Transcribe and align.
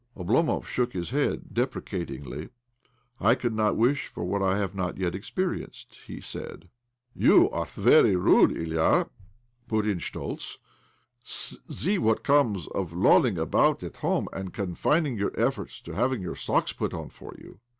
Oblomov 0.17 0.65
shook 0.65 0.93
his 0.93 1.11
head 1.11 1.53
deprecatingly." 1.53 2.49
I 3.29 3.35
could 3.35 3.53
not 3.53 3.77
wish 3.77 4.07
for 4.07 4.25
what 4.25 4.41
I 4.41 4.57
have 4.57 4.73
not 4.73 4.97
yet 4.97 5.13
experienced," 5.13 5.99
he 6.07 6.19
said." 6.19 6.69
You 7.29 7.51
are 7.51 7.67
very 7.67 8.15
rude, 8.15 8.51
Ilya," 8.51 9.11
put 9.67 9.85
in 9.85 9.99
Schtoltz." 9.99 10.57
See 11.23 11.99
what 11.99 12.23
comes 12.23 12.65
of 12.69 12.93
lolling 12.93 13.37
about 13.37 13.83
at 13.83 13.97
home 13.97 14.27
and 14.33 14.51
confining 14.51 15.17
your 15.19 15.39
efforts 15.39 15.79
to 15.81 15.93
having 15.93 16.23
your^ 16.23 16.35
socks 16.35 16.73
put 16.73 16.95
on 16.95 17.09
for 17.11 17.35
you." 17.37 17.59